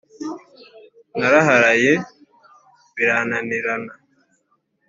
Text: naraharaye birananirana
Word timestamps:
naraharaye 1.19 1.93
birananirana 2.95 3.93